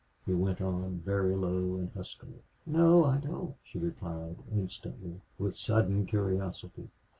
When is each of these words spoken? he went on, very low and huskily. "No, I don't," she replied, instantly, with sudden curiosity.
he 0.25 0.33
went 0.33 0.59
on, 0.59 0.97
very 1.05 1.35
low 1.35 1.75
and 1.77 1.91
huskily. 1.95 2.41
"No, 2.65 3.05
I 3.05 3.17
don't," 3.17 3.53
she 3.63 3.77
replied, 3.77 4.37
instantly, 4.51 5.21
with 5.37 5.55
sudden 5.55 6.07
curiosity. 6.07 6.89